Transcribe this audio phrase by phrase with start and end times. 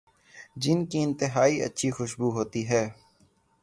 [0.57, 2.83] جن کی انتہائی اچھی خوشبو ہوتی ہے